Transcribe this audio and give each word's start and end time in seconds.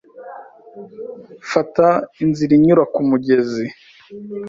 Fata 1.51 1.87
inzira 2.23 2.51
inyura 2.55 2.83
kumugezi. 2.93 3.65